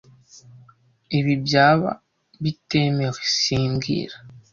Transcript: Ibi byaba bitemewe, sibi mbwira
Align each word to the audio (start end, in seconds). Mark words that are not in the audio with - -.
Ibi 1.17 1.33
byaba 1.45 1.89
bitemewe, 2.43 3.19
sibi 3.37 3.67
mbwira 3.73 4.15